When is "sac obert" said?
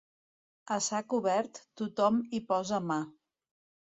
0.85-1.59